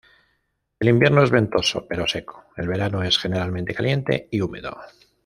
El 0.79 0.89
invierno 0.89 1.21
es 1.21 1.29
ventoso 1.29 1.85
pero 1.87 2.07
seco, 2.07 2.45
el 2.57 2.67
verano 2.67 3.03
es 3.03 3.19
generalmente 3.19 3.75
caliente 3.75 4.27
y 4.31 4.41
húmedo. 4.41 4.75